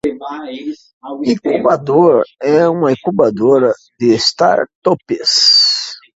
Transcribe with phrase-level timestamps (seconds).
[1.23, 5.99] Incubator é uma incubadora de startups.